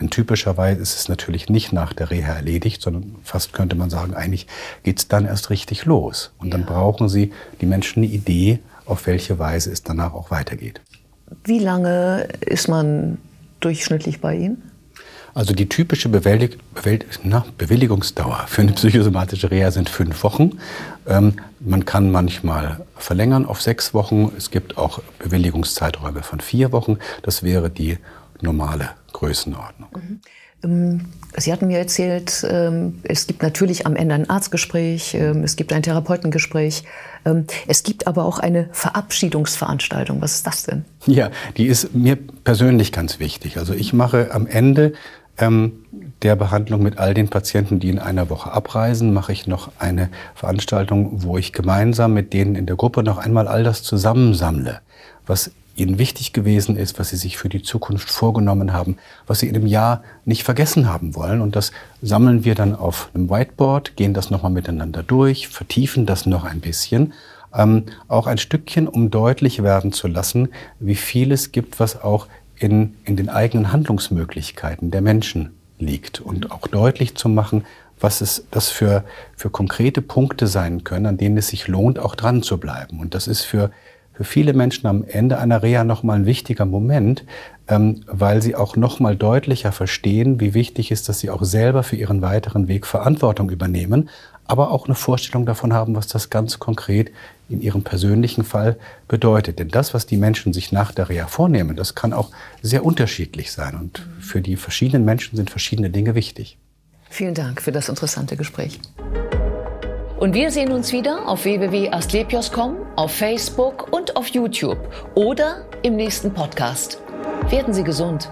Und 0.00 0.10
typischerweise 0.10 0.80
ist 0.80 0.96
es 0.96 1.08
natürlich 1.08 1.48
nicht 1.48 1.72
nach 1.72 1.92
der 1.92 2.10
Reha 2.10 2.32
erledigt, 2.32 2.80
sondern 2.80 3.16
fast 3.22 3.52
könnte 3.52 3.76
man 3.76 3.90
sagen, 3.90 4.14
eigentlich 4.14 4.46
geht's 4.82 5.08
dann 5.08 5.26
erst 5.26 5.50
richtig 5.50 5.84
los. 5.84 6.32
Und 6.38 6.54
dann 6.54 6.64
brauchen 6.64 7.08
sie 7.08 7.32
die 7.60 7.66
Menschen 7.66 8.02
eine 8.02 8.12
Idee, 8.12 8.60
auf 8.86 9.06
welche 9.06 9.38
Weise 9.38 9.70
es 9.70 9.82
danach 9.82 10.14
auch 10.14 10.30
weitergeht. 10.30 10.80
Wie 11.44 11.58
lange 11.58 12.28
ist 12.40 12.68
man 12.68 13.18
durchschnittlich 13.60 14.20
bei 14.20 14.36
Ihnen? 14.36 14.69
Also 15.34 15.54
die 15.54 15.68
typische 15.68 16.08
Bewältig 16.08 16.58
Bewält 16.74 17.06
na, 17.22 17.44
Bewilligungsdauer 17.58 18.46
für 18.48 18.62
eine 18.62 18.72
psychosomatische 18.72 19.50
Reha 19.50 19.70
sind 19.70 19.88
fünf 19.88 20.22
Wochen. 20.24 20.58
Ähm, 21.06 21.34
man 21.60 21.84
kann 21.84 22.10
manchmal 22.10 22.80
verlängern 22.96 23.46
auf 23.46 23.60
sechs 23.60 23.94
Wochen. 23.94 24.32
Es 24.36 24.50
gibt 24.50 24.78
auch 24.78 25.00
Bewilligungszeiträume 25.18 26.22
von 26.22 26.40
vier 26.40 26.72
Wochen. 26.72 26.98
Das 27.22 27.42
wäre 27.42 27.70
die 27.70 27.98
normale 28.40 28.90
Größenordnung. 29.12 29.90
Mhm. 29.94 30.20
Ähm, 30.62 31.00
Sie 31.36 31.52
hatten 31.52 31.68
mir 31.68 31.78
erzählt, 31.78 32.44
ähm, 32.50 33.00
es 33.04 33.28
gibt 33.28 33.42
natürlich 33.42 33.86
am 33.86 33.94
Ende 33.94 34.16
ein 34.16 34.28
Arztgespräch, 34.28 35.14
ähm, 35.14 35.44
es 35.44 35.54
gibt 35.54 35.72
ein 35.72 35.82
Therapeutengespräch, 35.82 36.82
es 37.66 37.82
gibt 37.82 38.06
aber 38.06 38.24
auch 38.24 38.38
eine 38.38 38.70
Verabschiedungsveranstaltung. 38.72 40.22
Was 40.22 40.36
ist 40.36 40.46
das 40.46 40.62
denn? 40.62 40.86
Ja, 41.06 41.30
die 41.58 41.66
ist 41.66 41.94
mir 41.94 42.16
persönlich 42.16 42.92
ganz 42.92 43.20
wichtig. 43.20 43.58
Also 43.58 43.74
ich 43.74 43.92
mache 43.92 44.32
am 44.32 44.46
Ende 44.46 44.94
ähm, 45.40 45.72
der 46.22 46.36
Behandlung 46.36 46.82
mit 46.82 46.98
all 46.98 47.14
den 47.14 47.28
Patienten, 47.28 47.80
die 47.80 47.88
in 47.88 47.98
einer 47.98 48.30
Woche 48.30 48.52
abreisen, 48.52 49.12
mache 49.12 49.32
ich 49.32 49.46
noch 49.46 49.72
eine 49.78 50.10
Veranstaltung, 50.34 51.22
wo 51.22 51.38
ich 51.38 51.52
gemeinsam 51.52 52.12
mit 52.12 52.32
denen 52.32 52.54
in 52.54 52.66
der 52.66 52.76
Gruppe 52.76 53.02
noch 53.02 53.18
einmal 53.18 53.48
all 53.48 53.64
das 53.64 53.82
zusammensammle, 53.82 54.80
was 55.26 55.50
ihnen 55.76 55.98
wichtig 55.98 56.32
gewesen 56.32 56.76
ist, 56.76 56.98
was 56.98 57.08
sie 57.08 57.16
sich 57.16 57.38
für 57.38 57.48
die 57.48 57.62
Zukunft 57.62 58.10
vorgenommen 58.10 58.72
haben, 58.72 58.98
was 59.26 59.40
sie 59.40 59.48
in 59.48 59.56
einem 59.56 59.66
Jahr 59.66 60.02
nicht 60.26 60.42
vergessen 60.44 60.88
haben 60.88 61.14
wollen. 61.14 61.40
Und 61.40 61.56
das 61.56 61.72
sammeln 62.02 62.44
wir 62.44 62.54
dann 62.54 62.74
auf 62.74 63.08
einem 63.14 63.30
Whiteboard, 63.30 63.96
gehen 63.96 64.12
das 64.12 64.30
nochmal 64.30 64.52
miteinander 64.52 65.02
durch, 65.02 65.48
vertiefen 65.48 66.04
das 66.04 66.26
noch 66.26 66.44
ein 66.44 66.60
bisschen. 66.60 67.14
Ähm, 67.54 67.86
auch 68.08 68.26
ein 68.26 68.38
Stückchen, 68.38 68.86
um 68.86 69.10
deutlich 69.10 69.62
werden 69.62 69.92
zu 69.92 70.06
lassen, 70.06 70.50
wie 70.78 70.94
viel 70.94 71.32
es 71.32 71.50
gibt, 71.50 71.80
was 71.80 72.00
auch 72.00 72.26
in, 72.60 72.94
in 73.04 73.16
den 73.16 73.28
eigenen 73.28 73.72
Handlungsmöglichkeiten 73.72 74.90
der 74.90 75.00
Menschen 75.00 75.50
liegt 75.78 76.20
und 76.20 76.52
auch 76.52 76.68
deutlich 76.68 77.16
zu 77.16 77.28
machen, 77.28 77.64
was 77.98 78.20
es 78.20 78.46
das 78.50 78.68
für, 78.68 79.04
für 79.36 79.50
konkrete 79.50 80.02
Punkte 80.02 80.46
sein 80.46 80.84
können, 80.84 81.06
an 81.06 81.16
denen 81.16 81.36
es 81.36 81.48
sich 81.48 81.68
lohnt, 81.68 81.98
auch 81.98 82.14
dran 82.14 82.42
zu 82.42 82.58
bleiben. 82.58 83.00
Und 83.00 83.14
das 83.14 83.26
ist 83.26 83.42
für, 83.42 83.70
für 84.12 84.24
viele 84.24 84.52
Menschen 84.52 84.86
am 84.86 85.04
Ende 85.04 85.38
einer 85.38 85.62
Reha 85.62 85.84
nochmal 85.84 86.16
ein 86.16 86.26
wichtiger 86.26 86.66
Moment, 86.66 87.24
ähm, 87.68 88.02
weil 88.06 88.42
sie 88.42 88.54
auch 88.56 88.76
nochmal 88.76 89.16
deutlicher 89.16 89.72
verstehen, 89.72 90.40
wie 90.40 90.54
wichtig 90.54 90.90
ist, 90.90 91.08
dass 91.08 91.20
sie 91.20 91.30
auch 91.30 91.44
selber 91.44 91.82
für 91.82 91.96
ihren 91.96 92.22
weiteren 92.22 92.68
Weg 92.68 92.86
Verantwortung 92.86 93.50
übernehmen, 93.50 94.08
aber 94.50 94.72
auch 94.72 94.86
eine 94.86 94.96
Vorstellung 94.96 95.46
davon 95.46 95.72
haben, 95.72 95.94
was 95.94 96.08
das 96.08 96.28
ganz 96.28 96.58
konkret 96.58 97.12
in 97.48 97.60
ihrem 97.60 97.84
persönlichen 97.84 98.42
Fall 98.42 98.76
bedeutet. 99.06 99.60
Denn 99.60 99.68
das, 99.68 99.94
was 99.94 100.06
die 100.06 100.16
Menschen 100.16 100.52
sich 100.52 100.72
nach 100.72 100.90
der 100.90 101.08
Reha 101.08 101.28
vornehmen, 101.28 101.76
das 101.76 101.94
kann 101.94 102.12
auch 102.12 102.30
sehr 102.60 102.84
unterschiedlich 102.84 103.52
sein. 103.52 103.76
Und 103.76 104.02
für 104.20 104.40
die 104.40 104.56
verschiedenen 104.56 105.04
Menschen 105.04 105.36
sind 105.36 105.50
verschiedene 105.50 105.90
Dinge 105.90 106.16
wichtig. 106.16 106.58
Vielen 107.08 107.34
Dank 107.34 107.62
für 107.62 107.72
das 107.72 107.88
interessante 107.88 108.36
Gespräch. 108.36 108.80
Und 110.18 110.34
wir 110.34 110.50
sehen 110.50 110.72
uns 110.72 110.92
wieder 110.92 111.28
auf 111.28 111.44
www.astlepios.com, 111.44 112.76
auf 112.96 113.12
Facebook 113.12 113.92
und 113.92 114.16
auf 114.16 114.26
YouTube 114.28 114.78
oder 115.14 115.64
im 115.82 115.96
nächsten 115.96 116.34
Podcast. 116.34 116.98
Werden 117.48 117.72
Sie 117.72 117.84
gesund. 117.84 118.30